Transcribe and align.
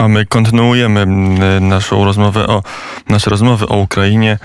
A 0.00 0.08
my 0.08 0.26
kontynuujemy 0.26 1.06
naszą 1.60 2.04
rozmowę 2.04 2.46
o, 2.46 2.62
nasze 3.08 3.30
rozmowy 3.30 3.68
o 3.68 3.76
Ukrainie 3.76 4.38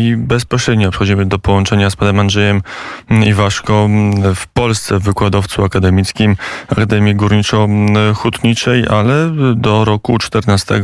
i 0.00 0.16
bezpośrednio 0.16 0.90
przechodzimy 0.90 1.26
do 1.26 1.38
połączenia 1.38 1.90
z 1.90 1.96
panem 1.96 2.20
Andrzejem 2.20 2.62
Iwaszko 3.26 3.88
w 4.34 4.46
Polsce, 4.46 4.98
wykładowcu 4.98 5.64
akademickim 5.64 6.36
Akademii 6.68 7.16
Górniczo-Hutniczej, 7.16 8.86
ale 8.90 9.30
do 9.54 9.84
roku 9.84 10.18
14 10.18 10.82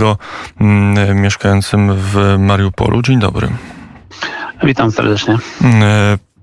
mieszkającym 1.14 1.94
w 1.94 2.36
Mariupolu. 2.38 3.02
Dzień 3.02 3.18
dobry. 3.18 3.48
Witam 4.62 4.90
serdecznie. 4.90 5.38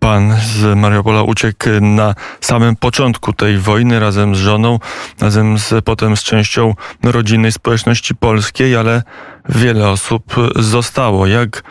Pan 0.04 0.36
z 0.42 0.78
Mariupola 0.78 1.24
uciekł 1.24 1.70
na 1.82 2.16
samym 2.42 2.76
początku 2.76 3.34
tej 3.34 3.58
wojny 3.58 4.00
razem 4.00 4.36
z 4.36 4.38
żoną, 4.38 4.80
razem 5.22 5.58
z 5.58 5.86
potem 5.86 6.18
z 6.18 6.24
częścią 6.24 6.74
rodzinnej 7.04 7.52
społeczności 7.52 8.16
polskiej, 8.16 8.76
ale 8.76 9.04
wiele 9.50 9.90
osób 9.90 10.36
zostało. 10.56 11.28
Jak, 11.28 11.64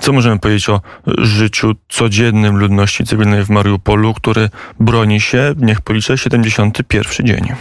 co 0.00 0.12
możemy 0.12 0.38
powiedzieć 0.38 0.68
o 0.68 0.80
życiu 1.18 1.72
codziennym 1.88 2.56
ludności 2.56 3.04
cywilnej 3.04 3.44
w 3.44 3.50
Mariupolu, 3.50 4.14
który 4.14 4.50
broni 4.80 5.20
się, 5.20 5.54
niech 5.56 5.80
policzę, 5.80 6.18
71 6.18 7.26
dzień? 7.26 7.54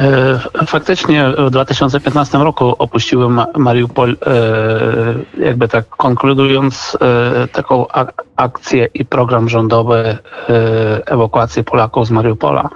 E, 0.00 0.66
faktycznie 0.66 1.24
w 1.38 1.50
2015 1.50 2.38
roku 2.38 2.74
opuściłem 2.78 3.40
Mariupol, 3.56 4.10
e, 4.10 5.44
jakby 5.44 5.68
tak 5.68 5.88
konkludując 5.88 6.98
e, 7.00 7.48
taką 7.48 7.86
akcję 8.36 8.88
i 8.94 9.04
program 9.04 9.48
rządowy 9.48 10.18
ewakuacji 11.06 11.64
Polaków 11.64 12.06
z 12.06 12.10
Mariupola. 12.10 12.68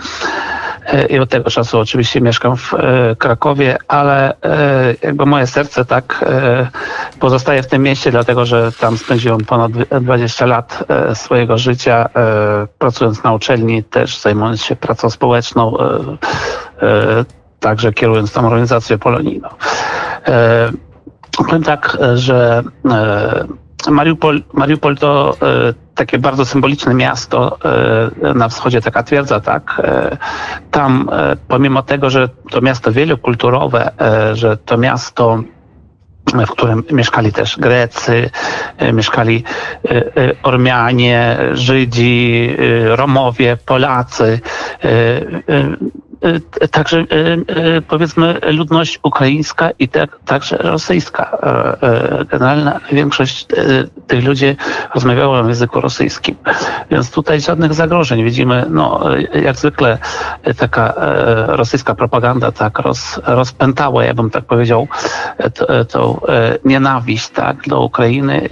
I 1.10 1.18
od 1.18 1.30
tego 1.30 1.50
czasu 1.50 1.78
oczywiście 1.78 2.20
mieszkam 2.20 2.56
w 2.56 2.72
Krakowie, 3.18 3.76
ale 3.88 4.34
jakby 5.02 5.26
moje 5.26 5.46
serce 5.46 5.84
tak 5.84 6.24
pozostaje 7.20 7.62
w 7.62 7.66
tym 7.66 7.82
mieście, 7.82 8.10
dlatego 8.10 8.46
że 8.46 8.72
tam 8.72 8.98
spędziłem 8.98 9.40
ponad 9.40 9.72
20 10.00 10.46
lat 10.46 10.84
swojego 11.14 11.58
życia, 11.58 12.08
pracując 12.78 13.24
na 13.24 13.32
uczelni, 13.32 13.84
też 13.84 14.20
zajmując 14.20 14.62
się 14.62 14.76
pracą 14.76 15.10
społeczną 15.10 15.76
także 17.64 17.92
kierując 17.92 18.32
tam 18.32 18.44
organizację 18.44 18.98
polonijną. 18.98 19.48
E, 20.26 20.70
powiem 21.48 21.62
tak, 21.62 21.98
że 22.14 22.62
e, 22.90 23.44
Mariupol, 23.90 24.42
Mariupol 24.52 24.96
to 24.96 25.36
takie 25.94 26.18
bardzo 26.18 26.44
symboliczne 26.44 26.94
miasto 26.94 27.58
na 28.34 28.48
wschodzie, 28.48 28.80
taka 28.80 29.02
twierdza, 29.02 29.40
tak. 29.40 29.82
Tam, 30.70 31.10
pomimo 31.48 31.82
tego, 31.82 32.10
że 32.10 32.28
to 32.50 32.60
miasto 32.60 32.92
wielokulturowe, 32.92 33.90
że 34.32 34.56
to 34.56 34.78
miasto 34.78 35.42
w 36.46 36.50
którym 36.50 36.84
mieszkali 36.90 37.32
też 37.32 37.58
Grecy, 37.58 38.30
mieszkali 38.92 39.44
Ormianie, 40.42 41.38
Żydzi, 41.52 42.56
Romowie, 42.86 43.56
Polacy. 43.66 44.40
Y, 46.24 46.68
także 46.68 46.98
y, 46.98 47.04
y, 47.76 47.82
powiedzmy 47.82 48.40
ludność 48.42 49.00
ukraińska 49.02 49.70
i 49.78 49.88
tak, 49.88 50.18
także 50.24 50.56
rosyjska. 50.56 51.38
Generalna 52.28 52.80
większość 52.92 53.46
tych 54.06 54.24
ludzi 54.24 54.56
rozmawiała 54.94 55.42
w 55.42 55.48
języku 55.48 55.80
rosyjskim. 55.80 56.36
Więc 56.90 57.10
tutaj 57.10 57.40
żadnych 57.40 57.74
zagrożeń. 57.74 58.24
Widzimy, 58.24 58.66
no, 58.70 59.00
jak 59.42 59.56
zwykle 59.56 59.98
taka 60.58 60.94
rosyjska 61.46 61.94
propaganda 61.94 62.52
tak 62.52 62.78
roz, 62.78 63.20
rozpętała, 63.24 64.04
ja 64.04 64.14
bym 64.14 64.30
tak 64.30 64.44
powiedział, 64.44 64.88
tą 65.88 66.20
nienawiść 66.64 67.28
tak, 67.28 67.56
do 67.68 67.82
Ukrainy. 67.82 68.48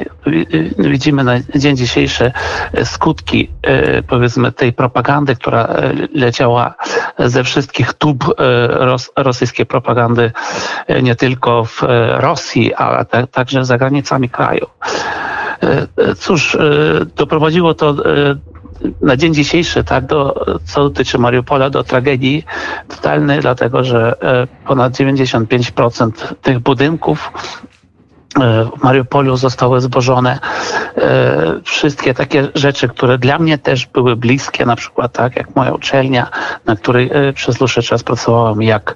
Widzimy 0.78 1.24
na 1.24 1.32
dzień 1.54 1.76
dzisiejszy 1.76 2.32
skutki 2.84 3.50
powiedzmy 4.08 4.52
tej 4.52 4.72
propagandy, 4.72 5.36
która 5.36 5.68
leciała 6.14 6.74
ze 7.18 7.44
wszystkich 7.44 7.92
tub 7.92 8.34
ros, 8.68 9.10
rosyjskiej 9.16 9.66
propagandy 9.66 10.32
nie 11.02 11.14
tylko 11.14 11.64
w 11.64 11.82
Rosji, 12.08 12.74
ale 12.74 13.04
także 13.30 13.64
za 13.64 13.78
granicami 13.78 14.28
kraju. 14.28 14.66
Cóż, 16.18 16.56
doprowadziło 17.16 17.74
to 17.74 17.94
na 19.00 19.16
dzień 19.16 19.34
dzisiejszy, 19.34 19.84
tak, 19.84 20.06
do, 20.06 20.46
co 20.64 20.82
dotyczy 20.82 21.18
Mariupola, 21.18 21.70
do 21.70 21.84
tragedii 21.84 22.44
totalnej, 22.88 23.40
dlatego 23.40 23.84
że 23.84 24.14
ponad 24.66 24.92
95% 24.92 26.10
tych 26.42 26.58
budynków 26.58 27.32
w 28.78 28.82
Mariupolu 28.82 29.36
zostały 29.36 29.80
zbożone 29.80 30.38
e, 30.96 31.60
wszystkie 31.64 32.14
takie 32.14 32.48
rzeczy, 32.54 32.88
które 32.88 33.18
dla 33.18 33.38
mnie 33.38 33.58
też 33.58 33.86
były 33.86 34.16
bliskie, 34.16 34.66
na 34.66 34.76
przykład 34.76 35.12
tak 35.12 35.36
jak 35.36 35.56
moja 35.56 35.72
uczelnia, 35.72 36.30
na 36.66 36.76
której 36.76 37.10
e, 37.12 37.32
przez 37.32 37.56
dłuższy 37.56 37.82
czas 37.82 38.02
pracowałam, 38.02 38.62
jak, 38.62 38.94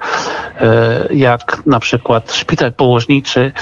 e, 0.61 1.15
jak 1.15 1.63
na 1.67 1.81
przykład 1.81 2.33
szpital 2.33 2.73
położniczy, 2.73 3.53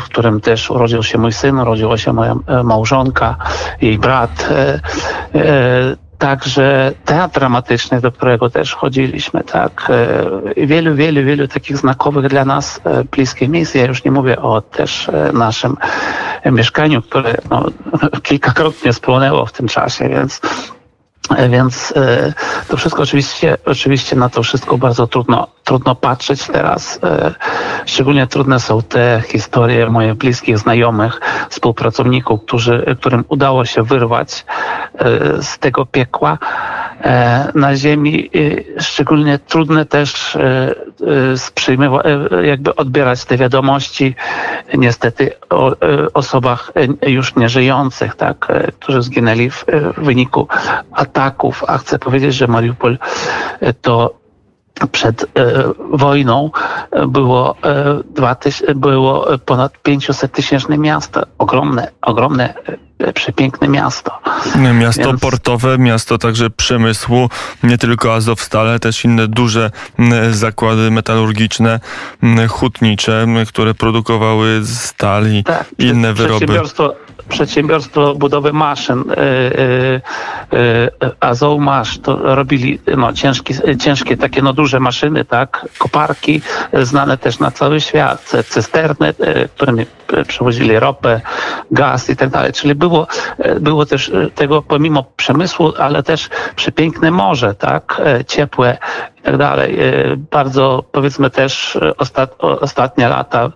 w 0.00 0.04
którym 0.04 0.40
też 0.40 0.70
urodził 0.70 1.02
się 1.02 1.18
mój 1.18 1.32
syn, 1.32 1.58
urodziła 1.58 1.98
się 1.98 2.12
moja 2.12 2.34
małżonka, 2.64 3.36
jej 3.80 3.98
brat 3.98 4.48
Także 6.22 6.92
teatr 7.04 7.34
dramatyczny, 7.34 8.00
do 8.00 8.12
którego 8.12 8.50
też 8.50 8.74
chodziliśmy, 8.74 9.44
tak. 9.44 9.90
E, 10.56 10.66
wielu, 10.66 10.94
wielu, 10.94 11.24
wielu 11.24 11.48
takich 11.48 11.76
znakowych 11.76 12.28
dla 12.28 12.44
nas 12.44 12.80
e, 12.84 13.04
bliskich 13.04 13.48
miejsc. 13.48 13.74
Ja 13.74 13.86
już 13.86 14.04
nie 14.04 14.10
mówię 14.10 14.42
o 14.42 14.60
też 14.60 15.08
e, 15.08 15.32
naszym 15.32 15.76
mieszkaniu, 16.44 17.02
które 17.02 17.34
no, 17.50 17.64
kilkakrotnie 18.22 18.92
spłonęło 18.92 19.46
w 19.46 19.52
tym 19.52 19.68
czasie, 19.68 20.08
więc 20.08 20.40
więc 21.50 21.94
to 22.68 22.76
wszystko 22.76 23.02
oczywiście, 23.02 23.56
oczywiście 23.64 24.16
na 24.16 24.28
to 24.28 24.42
wszystko 24.42 24.78
bardzo 24.78 25.06
trudno, 25.06 25.46
trudno 25.64 25.94
patrzeć 25.94 26.46
teraz. 26.46 27.00
Szczególnie 27.86 28.26
trudne 28.26 28.60
są 28.60 28.82
te 28.82 29.22
historie 29.26 29.90
moich 29.90 30.14
bliskich 30.14 30.58
znajomych, 30.58 31.20
współpracowników, 31.50 32.40
którzy, 32.42 32.96
którym 33.00 33.24
udało 33.28 33.64
się 33.64 33.82
wyrwać 33.82 34.44
E, 34.98 35.42
z 35.42 35.58
tego 35.58 35.86
piekła 35.86 36.38
e, 37.00 37.48
na 37.54 37.76
ziemi. 37.76 38.30
Szczególnie 38.78 39.38
trudne 39.38 39.86
też 39.86 40.36
e, 40.36 40.74
jakby 42.42 42.76
odbierać 42.76 43.24
te 43.24 43.36
wiadomości 43.36 44.14
niestety 44.74 45.30
o 45.50 45.72
osobach 46.14 46.72
już 47.06 47.36
nieżyjących, 47.36 48.14
tak, 48.14 48.48
którzy 48.80 49.02
zginęli 49.02 49.50
w 49.50 49.64
wyniku 49.96 50.48
ataków. 50.92 51.64
A 51.68 51.78
chcę 51.78 51.98
powiedzieć, 51.98 52.34
że 52.34 52.46
Mariupol 52.46 52.98
to 53.82 54.21
przed 54.86 55.26
wojną 55.90 56.50
było, 57.08 57.56
było 58.74 59.26
ponad 59.46 59.82
500 59.82 60.32
tysięczne 60.32 60.78
miasto. 60.78 61.22
Ogromne, 61.38 61.90
ogromne 62.02 62.54
przepiękne 63.14 63.68
miasto. 63.68 64.18
Miasto 64.80 65.08
Więc... 65.08 65.20
portowe, 65.20 65.78
miasto 65.78 66.18
także 66.18 66.50
przemysłu, 66.50 67.28
nie 67.62 67.78
tylko 67.78 68.14
Azowstal, 68.14 68.68
ale 68.68 68.78
też 68.78 69.04
inne 69.04 69.28
duże 69.28 69.70
zakłady 70.30 70.90
metalurgiczne, 70.90 71.80
hutnicze, 72.48 73.26
które 73.48 73.74
produkowały 73.74 74.60
stal 74.64 75.32
i 75.32 75.44
tak, 75.44 75.66
inne 75.78 76.12
wyroby. 76.12 76.36
Przedsiębiorstwo, 76.36 76.94
przedsiębiorstwo 77.32 78.14
budowy 78.14 78.52
maszyn, 78.52 79.04
yy, 79.08 80.00
yy, 80.52 81.10
Azowmasz, 81.20 81.98
to 81.98 82.34
robili 82.34 82.78
no, 82.96 83.12
ciężkie, 83.12 83.54
ciężkie 83.78 84.16
takie 84.16 84.42
no, 84.42 84.52
duże 84.52 84.80
maszyny, 84.80 85.24
tak, 85.24 85.68
koparki, 85.78 86.40
znane 86.82 87.18
też 87.18 87.38
na 87.38 87.50
cały 87.50 87.80
świat, 87.80 88.32
cysterny, 88.48 89.14
którymi 89.54 89.86
przewozili 90.28 90.78
ropę, 90.78 91.20
gaz 91.70 92.10
i 92.10 92.16
tak 92.16 92.28
dalej. 92.28 92.52
Czyli 92.52 92.74
było, 92.74 93.06
było 93.60 93.86
też 93.86 94.12
tego 94.34 94.62
pomimo 94.62 95.04
przemysłu, 95.16 95.72
ale 95.78 96.02
też 96.02 96.28
przepiękne 96.56 97.10
morze, 97.10 97.54
tak, 97.54 98.02
ciepłe 98.26 98.78
i 99.22 99.24
tak 99.24 99.36
dalej. 99.36 99.78
Bardzo 100.30 100.84
powiedzmy 100.92 101.30
też 101.30 101.78
ostat, 101.98 102.34
ostatnie 102.38 103.08
lata 103.08 103.50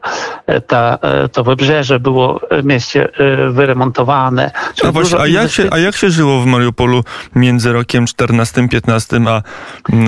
ta, 0.67 0.99
to 1.33 1.45
wybrzeże 1.45 2.01
było 2.01 2.41
w 2.51 2.65
mieście 2.65 3.09
wyremontowane. 3.51 4.51
A, 4.85 4.93
właśnie, 4.93 5.19
a, 5.19 5.27
jak 5.27 5.51
się, 5.51 5.69
a 5.71 5.79
jak 5.79 5.97
się 5.97 6.11
żyło 6.11 6.41
w 6.41 6.47
Mariupolu 6.47 7.05
między 7.35 7.73
rokiem 7.73 8.05
14-15 8.05 9.29
a, 9.29 9.43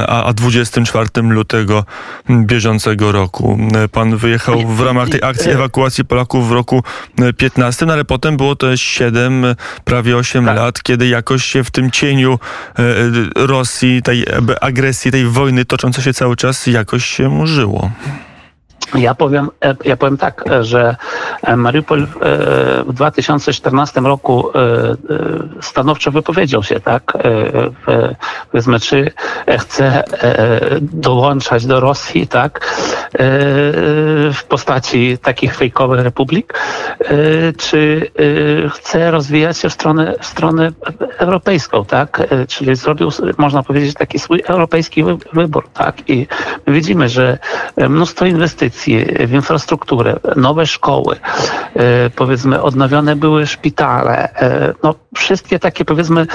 a, 0.07 0.25
a 0.25 0.33
24 0.33 1.09
lutego 1.23 1.85
bieżącego 2.31 3.13
roku? 3.13 3.59
Pan 3.93 4.17
wyjechał 4.17 4.67
w 4.67 4.81
ramach 4.81 5.09
tej 5.09 5.21
akcji 5.23 5.51
ewakuacji 5.51 6.05
Polaków 6.05 6.49
w 6.49 6.53
roku 6.53 6.83
15, 7.37 7.87
no 7.87 7.93
ale 7.93 8.05
potem 8.05 8.37
było 8.37 8.57
to 8.57 8.77
7, 8.77 9.47
prawie 9.85 10.17
8 10.17 10.45
tak. 10.45 10.57
lat, 10.57 10.83
kiedy 10.83 11.09
jakoś 11.09 11.45
się 11.45 11.65
w 11.65 11.71
tym 11.71 11.91
cieniu 11.91 12.39
e, 12.79 13.47
Rosji, 13.47 14.03
tej 14.03 14.25
agresji, 14.61 15.11
tej 15.11 15.27
wojny 15.27 15.48
wojny 15.49 15.65
toczącej 15.65 16.05
się 16.05 16.15
cały 16.15 16.37
czas 16.37 16.67
jakoś 16.67 17.07
się 17.07 17.47
żyło. 17.47 17.91
Ja 18.95 19.15
powiem, 19.15 19.51
e, 19.65 19.77
ja 19.85 19.97
powiem 19.97 20.17
tak, 20.17 20.45
e, 20.51 20.65
że 20.65 20.97
e, 21.43 21.57
Mariupol 21.57 22.07
w 22.87 22.93
2014 22.93 24.01
roku 24.01 24.53
stanowczo 25.61 26.11
wypowiedział 26.11 26.63
się, 26.63 26.81
tak, 26.81 27.13
powiedzmy, 28.51 28.81
czy 28.81 29.11
chce 29.59 30.05
dołączać 30.81 31.67
do 31.67 31.81
Rosji, 31.81 32.27
tak, 32.27 32.77
w 34.33 34.45
postaci 34.49 35.19
takich 35.19 35.57
fejkowych 35.57 36.01
republik, 36.01 36.55
czy 37.59 38.11
chce 38.71 39.11
rozwijać 39.11 39.59
się 39.59 39.69
w 39.69 39.73
stronę, 39.73 40.15
w 40.21 40.27
stronę 40.27 40.73
europejską, 41.19 41.85
tak, 41.85 42.23
czyli 42.49 42.77
zrobił, 42.77 43.11
można 43.39 43.63
powiedzieć, 43.63 43.95
taki 43.95 44.19
swój 44.19 44.43
europejski 44.47 45.05
wybór, 45.33 45.69
tak, 45.75 46.11
i 46.11 46.27
widzimy, 46.67 47.09
że 47.09 47.39
mnóstwo 47.77 48.27
inwestycji 48.27 48.78
inwestycje 48.87 49.27
w 49.27 49.33
infrastrukturę, 49.33 50.17
nowe 50.37 50.67
szkoły, 50.67 51.17
e, 51.75 52.11
powiedzmy 52.11 52.63
odnowione 52.63 53.17
były 53.17 53.47
szpitale, 53.47 54.35
e, 54.35 54.75
no 54.83 54.95
wszystkie 55.17 55.59
takie 55.59 55.85
powiedzmy 55.85 56.21
e, 56.21 56.27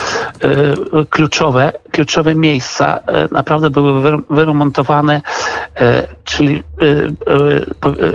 kluczowe, 1.10 1.72
kluczowe 1.92 2.36
miejsca 2.36 3.00
naprawdę 3.32 3.70
były 3.70 4.22
wyremontowane, 4.30 5.22
czyli 6.24 6.64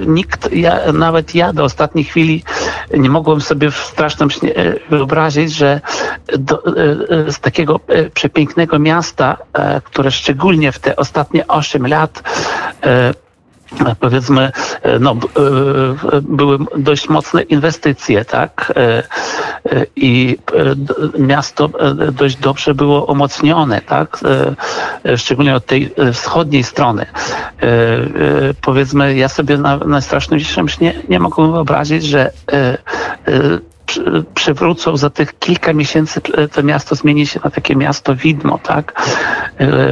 nikt, 0.07 0.53
ja, 0.53 0.93
nawet 0.93 1.35
ja 1.35 1.53
do 1.53 1.65
ostatniej 1.65 2.05
chwili 2.05 2.45
nie 2.95 3.11
mogłem 3.11 3.41
sobie 3.41 3.71
w 3.71 3.77
strasznym 3.77 4.31
śnie 4.31 4.55
wyobrazić, 4.91 5.53
że 5.53 5.81
do, 6.39 6.63
z 7.29 7.41
takiego 7.41 7.81
przepięknego 8.15 8.79
miasta, 8.79 9.37
które 9.85 10.11
szczególnie 10.11 10.73
w 10.73 10.79
te 10.79 10.97
ostatnie 10.97 11.49
8 11.49 11.87
lat 11.87 12.23
powiedzmy, 14.01 14.53
e, 14.83 14.99
no, 14.99 15.17
e, 16.13 16.21
były 16.21 16.59
dość 16.77 17.09
mocne 17.09 17.43
inwestycje, 17.43 18.25
tak? 18.25 18.73
E, 18.77 19.03
I 19.97 20.39
miasto 21.19 21.71
dość 22.13 22.37
dobrze 22.37 22.75
było 22.75 23.05
umocnione, 23.05 23.81
tak? 23.81 24.21
Szczególnie 25.17 25.55
od 25.55 25.67
tej 25.67 25.95
wschodniej 26.13 26.65
strony. 26.65 27.07
Powiedzmy, 28.61 29.17
ja 29.17 29.29
sobie 29.29 29.59
na, 29.59 29.77
na 29.77 30.01
straszniejszym 30.01 30.69
śnie 30.69 30.95
nie 31.09 31.21
mogłem 31.21 31.53
wyobrazić, 31.53 32.05
że 32.05 32.31
przywrócą 34.35 34.97
za 34.97 35.11
tych 35.11 35.39
kilka 35.39 35.73
miesięcy 35.73 36.21
to 36.53 36.63
miasto 36.63 36.95
zmieni 36.95 37.27
się 37.27 37.41
na 37.45 37.51
takie 37.51 37.77
miasto 37.77 38.15
widmo, 38.15 38.59
tak? 38.59 39.03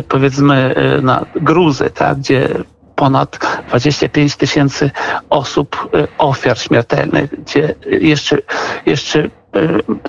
Powiedzmy 0.08 0.74
na 1.02 1.26
Gruzy, 1.34 1.90
tak? 1.90 2.18
Gdzie 2.18 2.48
ponad 2.96 3.38
25 3.68 4.36
tysięcy 4.36 4.90
osób, 5.30 5.88
y, 5.94 6.08
ofiar 6.18 6.58
śmiertelnych, 6.58 7.40
gdzie 7.40 7.74
jeszcze, 7.86 8.38
jeszcze 8.86 9.18
y, 9.20 9.30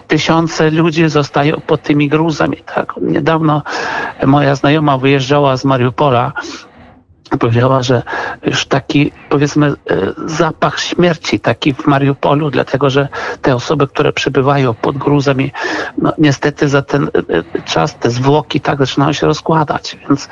tysiące 0.07 0.71
ludzi 0.71 1.09
zostają 1.09 1.61
pod 1.61 1.81
tymi 1.81 2.09
gruzami. 2.09 2.57
Tak? 2.75 2.93
Niedawno 3.01 3.61
moja 4.25 4.55
znajoma 4.55 4.97
wyjeżdżała 4.97 5.57
z 5.57 5.65
Mariupola 5.65 6.33
powiedziała, 7.39 7.83
że 7.83 8.03
już 8.43 8.65
taki 8.65 9.11
powiedzmy 9.29 9.67
e, 9.67 9.73
zapach 10.25 10.79
śmierci 10.79 11.39
taki 11.39 11.73
w 11.73 11.87
Mariupolu, 11.87 12.49
dlatego 12.49 12.89
że 12.89 13.07
te 13.41 13.55
osoby, 13.55 13.87
które 13.87 14.13
przebywają 14.13 14.73
pod 14.73 14.97
gruzami, 14.97 15.51
no, 15.97 16.13
niestety 16.17 16.69
za 16.69 16.81
ten 16.81 17.03
e, 17.03 17.07
e, 17.57 17.61
czas 17.61 17.99
te 17.99 18.09
zwłoki 18.09 18.61
tak 18.61 18.79
zaczynają 18.79 19.13
się 19.13 19.27
rozkładać. 19.27 19.97
Więc, 20.09 20.29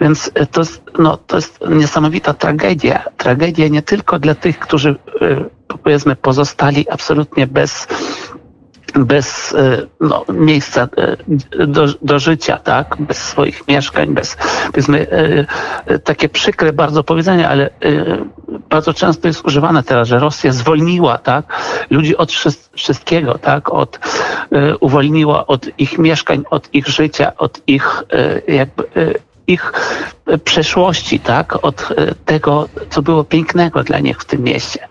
więc 0.00 0.30
to, 0.50 0.60
jest, 0.60 0.82
no, 0.98 1.16
to 1.16 1.36
jest 1.36 1.60
niesamowita 1.68 2.34
tragedia. 2.34 3.04
Tragedia 3.16 3.68
nie 3.68 3.82
tylko 3.82 4.18
dla 4.18 4.34
tych, 4.34 4.58
którzy 4.58 4.96
powiedzmy 5.82 6.16
pozostali 6.16 6.90
absolutnie 6.90 7.46
bez 7.46 7.86
bez 8.94 9.54
e, 9.54 9.86
no, 10.00 10.24
miejsca 10.28 10.88
e, 10.96 11.66
do, 11.66 11.86
do 12.02 12.18
życia, 12.18 12.58
tak? 12.58 12.96
bez 12.98 13.18
swoich 13.18 13.68
mieszkań, 13.68 14.14
bez 14.14 14.36
powiedzmy, 14.66 15.06
e, 15.86 15.98
takie 15.98 16.28
przykre 16.28 16.72
bardzo 16.72 17.04
powiedzenie, 17.04 17.48
ale 17.48 17.70
bardzo 18.70 18.94
często 18.94 19.28
jest 19.28 19.44
używane 19.44 19.82
teraz, 19.82 20.08
że 20.08 20.18
Rosja 20.18 20.52
zwolniła 20.52 21.18
tak? 21.18 21.44
ludzi 21.90 22.16
od 22.16 22.32
wszystkiego, 22.76 23.38
tak? 23.38 23.72
od, 23.72 23.98
uwolniła 24.80 25.46
od 25.46 25.66
ich 25.78 25.98
mieszkań, 25.98 26.44
od 26.50 26.74
ich 26.74 26.86
życia, 26.86 27.32
od 27.36 27.60
ich 27.66 28.02
jakby 28.48 28.84
ich 29.46 29.72
przeszłości, 30.44 31.20
tak, 31.20 31.64
od 31.64 31.88
tego, 32.24 32.68
co 32.90 33.02
było 33.02 33.24
pięknego 33.24 33.84
dla 33.84 33.98
nich 33.98 34.18
w 34.20 34.24
tym 34.24 34.42
mieście. 34.42 34.88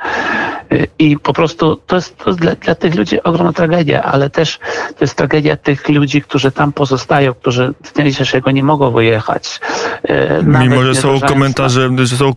I 0.99 1.17
po 1.17 1.33
prostu 1.33 1.75
to 1.75 1.95
jest, 1.95 2.17
to 2.17 2.29
jest 2.29 2.39
dla, 2.39 2.55
dla, 2.55 2.75
tych 2.75 2.95
ludzi 2.95 3.23
ogromna 3.23 3.53
tragedia, 3.53 4.03
ale 4.03 4.29
też 4.29 4.59
to 4.97 4.97
jest 5.01 5.15
tragedia 5.15 5.57
tych 5.57 5.89
ludzi, 5.89 6.21
którzy 6.21 6.51
tam 6.51 6.73
pozostają, 6.73 7.33
którzy 7.33 7.73
dnia 7.95 8.05
dzisiejszego 8.05 8.51
nie 8.51 8.63
mogą 8.63 8.91
wyjechać. 8.91 9.59
E, 10.03 10.43
Mimo, 10.43 10.83
że 10.83 10.95
są 10.95 11.19
komentarze, 11.19 11.89
że 12.03 12.17
są, 12.17 12.33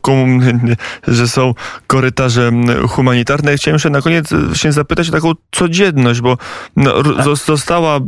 że 1.09 1.29
są 1.29 1.55
korytarze 1.87 2.51
humanitarne. 2.89 3.57
Chciałem 3.57 3.75
jeszcze 3.75 3.91
na 3.91 4.03
koniec 4.03 4.29
się 4.55 4.73
zapytać 4.73 5.09
o 5.09 5.13
taką 5.13 5.33
codzienność, 5.53 6.21
bo 6.21 6.37
no, 6.77 7.03
tak. 7.03 7.37
została, 7.37 7.99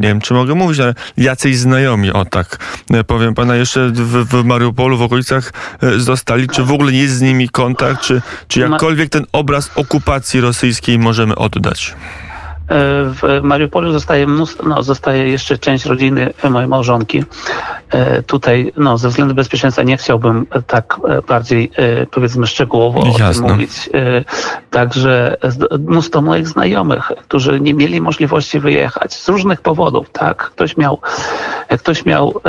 nie 0.00 0.08
wiem, 0.08 0.20
czy 0.20 0.34
mogę 0.34 0.54
mówić, 0.54 0.80
ale 0.80 0.94
jacyś 1.16 1.58
znajomi, 1.58 2.12
o 2.12 2.24
tak 2.24 2.58
powiem 3.06 3.34
pana, 3.34 3.56
jeszcze 3.56 3.90
w, 3.94 4.24
w 4.24 4.44
Mariupolu, 4.44 4.98
w 4.98 5.02
okolicach 5.02 5.52
e, 5.82 6.00
zostali. 6.00 6.48
Czy 6.48 6.62
w 6.62 6.72
ogóle 6.72 6.92
jest 6.92 7.14
z 7.14 7.20
nimi 7.20 7.48
kontakt, 7.48 8.00
czy, 8.00 8.22
czy 8.48 8.60
jakkolwiek 8.60 9.10
ten 9.10 9.26
obraz 9.32 9.67
okupacji 9.74 10.40
rosyjskiej 10.40 10.98
możemy 10.98 11.34
oddać? 11.34 11.94
W 12.70 13.40
Mariupolu 13.42 13.92
zostaje 13.92 14.26
no, 14.64 14.82
zostaje 14.82 15.28
jeszcze 15.28 15.58
część 15.58 15.84
rodziny 15.84 16.32
mojej 16.50 16.68
małżonki. 16.68 17.24
E, 17.90 18.22
tutaj 18.22 18.72
no, 18.76 18.98
ze 18.98 19.08
względu 19.08 19.34
bezpieczeństwa 19.34 19.82
nie 19.82 19.96
chciałbym 19.96 20.46
tak 20.66 20.96
e, 21.08 21.22
bardziej 21.22 21.70
e, 21.76 22.06
powiedzmy 22.06 22.46
szczegółowo 22.46 23.06
Jasne. 23.06 23.28
o 23.28 23.32
tym 23.32 23.42
mówić. 23.42 23.90
Także 24.70 25.36
mnóstwo 25.78 26.22
moich 26.22 26.48
znajomych, 26.48 27.12
którzy 27.18 27.60
nie 27.60 27.74
mieli 27.74 28.00
możliwości 28.00 28.60
wyjechać 28.60 29.14
z 29.14 29.28
różnych 29.28 29.60
powodów, 29.60 30.10
tak? 30.10 30.36
Ktoś 30.50 30.76
miał, 30.76 30.98
ktoś 31.68 32.04
miał 32.04 32.40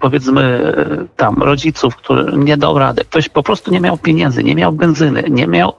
powiedzmy 0.00 0.72
tam 1.16 1.42
rodziców, 1.42 1.96
który 1.96 2.36
nie 2.36 2.56
dał 2.56 2.78
rady. 2.78 3.04
Ktoś 3.04 3.28
po 3.28 3.42
prostu 3.42 3.70
nie 3.70 3.80
miał 3.80 3.98
pieniędzy, 3.98 4.44
nie 4.44 4.54
miał 4.54 4.72
benzyny, 4.72 5.24
nie 5.28 5.46
miał 5.46 5.72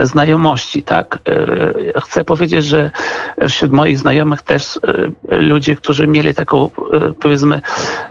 znajomości, 0.00 0.82
tak? 0.82 1.18
Chcę 2.04 2.24
powiedzieć, 2.24 2.64
że 2.64 2.90
wśród 3.48 3.72
moich 3.72 3.98
znajomych 3.98 4.42
też 4.42 4.80
e, 5.28 5.36
ludzie, 5.36 5.76
którzy 5.76 6.06
mieli 6.06 6.34
taką, 6.34 6.64
e, 6.64 7.12
powiedzmy, 7.12 7.60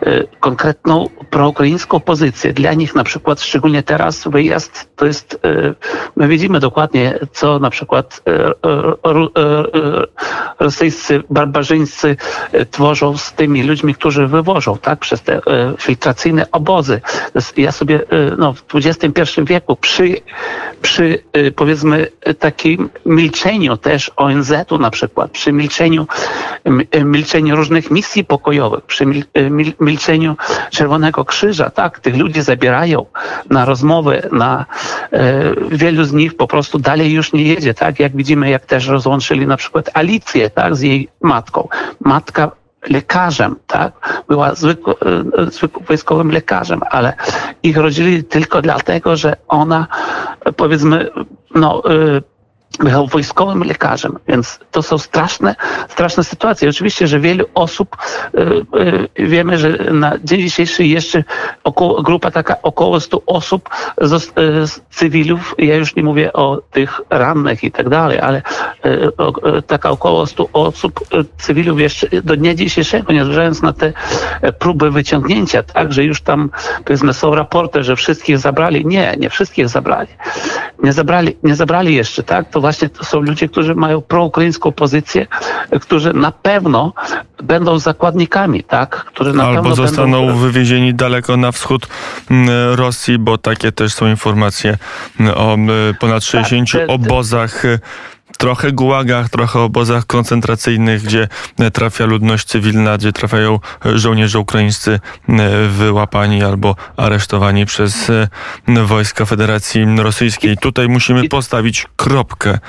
e, 0.01 0.23
konkretną 0.39 1.09
proukraińską 1.29 2.00
pozycję. 2.00 2.53
Dla 2.53 2.73
nich 2.73 2.95
na 2.95 3.03
przykład, 3.03 3.41
szczególnie 3.41 3.83
teraz, 3.83 4.27
wyjazd 4.27 4.89
to 4.95 5.05
jest, 5.05 5.39
my 6.15 6.27
widzimy 6.27 6.59
dokładnie, 6.59 7.19
co 7.31 7.59
na 7.59 7.69
przykład 7.69 8.21
rosyjscy 10.59 11.23
barbarzyńcy 11.29 12.15
tworzą 12.71 13.17
z 13.17 13.33
tymi 13.33 13.63
ludźmi, 13.63 13.95
którzy 13.95 14.27
wywożą, 14.27 14.77
tak, 14.77 15.00
przez 15.00 15.21
te 15.21 15.41
filtracyjne 15.79 16.45
obozy. 16.51 17.01
Ja 17.57 17.71
sobie, 17.71 18.00
no, 18.38 18.53
w 18.53 18.63
XXI 18.75 19.41
wieku 19.43 19.75
przy, 19.75 20.15
przy 20.81 21.23
powiedzmy 21.55 22.07
takim 22.39 22.89
milczeniu 23.05 23.77
też 23.77 24.11
ONZ-u 24.15 24.77
na 24.77 24.89
przykład, 24.89 25.20
przy 25.27 25.51
milczeniu, 25.51 26.07
milczeniu 27.05 27.55
różnych 27.55 27.91
misji 27.91 28.23
pokojowych, 28.23 28.83
przy 28.85 29.05
milczeniu 29.79 30.35
Czerwonego 30.71 31.25
Krzyża, 31.25 31.69
tak, 31.69 31.99
tych 31.99 32.17
ludzi 32.17 32.41
zabierają 32.41 33.05
na 33.49 33.65
rozmowy, 33.65 34.29
na 34.31 34.65
e, 35.11 35.43
wielu 35.71 36.03
z 36.03 36.13
nich 36.13 36.37
po 36.37 36.47
prostu 36.47 36.79
dalej 36.79 37.13
już 37.13 37.33
nie 37.33 37.43
jedzie, 37.43 37.73
tak, 37.73 37.99
jak 37.99 38.15
widzimy, 38.15 38.49
jak 38.49 38.65
też 38.65 38.87
rozłączyli 38.87 39.47
na 39.47 39.57
przykład 39.57 39.89
Alicję, 39.93 40.49
tak, 40.49 40.75
z 40.75 40.81
jej 40.81 41.09
matką. 41.21 41.67
Matka 41.99 42.51
lekarzem, 42.89 43.55
tak? 43.67 44.23
Była 44.27 44.55
zwykł, 44.55 44.91
e, 44.91 44.95
zwykłym 45.51 45.85
wojskowym 45.85 46.31
lekarzem, 46.31 46.81
ale 46.89 47.13
ich 47.63 47.77
rodzili 47.77 48.23
tylko 48.23 48.61
dlatego, 48.61 49.15
że 49.15 49.35
ona, 49.47 49.87
powiedzmy, 50.55 51.09
no, 51.55 51.83
e, 51.85 52.21
był 52.79 53.07
wojskowym 53.07 53.63
lekarzem, 53.63 54.19
więc 54.27 54.59
to 54.71 54.83
są 54.83 54.97
straszne, 54.97 55.55
straszne 55.89 56.23
sytuacje. 56.23 56.69
Oczywiście, 56.69 57.07
że 57.07 57.19
wielu 57.19 57.45
osób, 57.53 57.97
y, 58.35 58.39
y, 59.19 59.27
wiemy, 59.27 59.57
że 59.57 59.69
na 59.91 60.17
dzień 60.23 60.41
dzisiejszy 60.41 60.85
jeszcze 60.85 61.23
około, 61.63 62.01
grupa 62.01 62.31
taka 62.31 62.61
około 62.61 62.99
100 62.99 63.21
osób 63.25 63.69
z, 64.01 64.13
y, 64.13 64.67
z 64.67 64.81
cywilów, 64.89 65.55
ja 65.57 65.75
już 65.75 65.95
nie 65.95 66.03
mówię 66.03 66.33
o 66.33 66.61
tych 66.71 67.01
rannych 67.09 67.63
i 67.63 67.71
tak 67.71 67.89
dalej, 67.89 68.19
ale 68.19 68.41
taka 69.67 69.89
około 69.89 70.25
100 70.25 70.49
osób, 70.53 70.99
cywilów 71.37 71.79
jeszcze 71.79 72.21
do 72.21 72.37
dnia 72.37 72.55
dzisiejszego, 72.55 73.13
nie 73.13 73.25
zważając 73.25 73.61
na 73.61 73.73
te 73.73 73.93
e, 74.41 74.53
próby 74.53 74.91
wyciągnięcia, 74.91 75.63
tak, 75.63 75.93
że 75.93 76.03
już 76.03 76.21
tam 76.21 76.49
powiedzmy 76.85 77.13
są 77.13 77.35
raporty, 77.35 77.83
że 77.83 77.95
wszystkich 77.95 78.37
zabrali. 78.37 78.85
Nie, 78.85 79.15
nie 79.19 79.29
wszystkich 79.29 79.69
zabrali. 79.69 80.07
Nie 80.83 80.93
zabrali, 80.93 81.37
nie 81.43 81.55
zabrali 81.55 81.95
jeszcze, 81.95 82.23
tak? 82.23 82.49
To 82.49 82.61
właśnie 82.62 82.89
to 82.89 83.06
są 83.06 83.20
ludzie, 83.20 83.50
którzy 83.50 83.75
mają 83.75 84.01
proukraińską 84.01 84.72
pozycję, 84.72 85.27
którzy 85.82 86.13
na 86.13 86.32
pewno 86.32 86.94
będą 87.44 87.80
zakładnikami, 87.80 88.63
tak? 88.63 89.06
Którzy 89.06 89.34
na 89.34 89.44
Albo 89.44 89.75
zostaną 89.75 90.25
będą... 90.25 90.38
wywiezieni 90.38 90.94
daleko 90.94 91.38
na 91.38 91.51
wschód 91.51 91.88
mm, 92.32 92.50
Rosji, 92.75 93.18
bo 93.20 93.38
takie 93.38 93.72
też 93.72 93.94
są 93.94 94.08
informacje 94.08 94.77
mm, 95.20 95.34
o 95.38 95.53
mm, 95.53 95.96
ponad 96.00 96.24
60 96.24 96.72
te- 96.72 96.88
te- 96.88 96.94
obozach. 96.94 97.63
Trochę 98.41 98.71
gułagach, 98.71 99.29
trochę 99.29 99.60
obozach 99.60 100.05
koncentracyjnych, 100.05 101.03
gdzie 101.03 101.27
trafia 101.74 102.05
ludność 102.05 102.48
cywilna, 102.48 102.98
gdzie 102.98 103.13
trafiają 103.13 103.60
żołnierze 103.86 104.39
ukraińscy 104.39 105.00
e, 105.29 105.67
wyłapani 105.67 106.43
albo 106.43 106.75
aresztowani 106.98 107.65
przez 107.65 108.10
e, 108.10 108.27
wojska 108.86 109.25
Federacji 109.25 109.86
Rosyjskiej. 109.98 110.57
Tutaj 110.57 110.88
musimy 110.88 111.29
postawić 111.29 111.88
kropkę. 111.95 112.60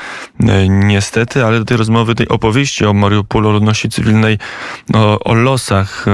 E, 0.40 0.68
Niestety, 0.68 1.44
ale 1.44 1.58
do 1.58 1.64
tej 1.64 1.76
rozmowy, 1.76 2.14
tej 2.14 2.28
opowieści 2.28 2.86
o 2.86 2.92
Mariupolu, 2.92 3.48
o 3.48 3.52
ludności 3.52 3.88
cywilnej, 3.88 4.38
o, 4.94 5.18
o 5.18 5.34
losach 5.34 6.06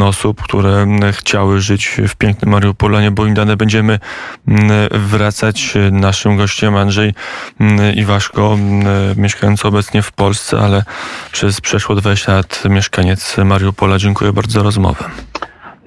osób, 0.00 0.42
które 0.42 0.86
chciały 1.12 1.60
żyć 1.60 2.00
w 2.08 2.16
pięknym 2.16 2.50
Mariupolu, 2.50 2.96
a 2.96 3.00
nie 3.00 3.10
było 3.10 3.26
im 3.26 3.34
dane, 3.34 3.56
będziemy 3.56 3.98
wracać. 4.90 5.74
Naszym 5.92 6.36
gościem 6.36 6.76
Andrzej 6.76 7.14
Iwaszko, 7.94 8.56
mieszkający 9.16 9.68
obecnie 9.68 10.02
w 10.02 10.12
Polsce, 10.12 10.58
ale 10.58 10.84
przez 11.32 11.60
przeszło 11.60 11.94
20 11.94 12.32
lat 12.32 12.62
mieszkaniec 12.70 13.36
Mariupola. 13.44 13.98
Dziękuję 13.98 14.32
bardzo 14.32 14.52
za 14.52 14.62
rozmowę. 14.62 15.04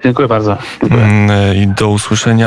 Dziękuję 0.04 0.28
bardzo. 0.28 0.58
Dziękuję. 0.80 1.04
M, 1.04 1.30
I 1.56 1.66
do 1.66 1.88
usłyszenia. 1.88 2.46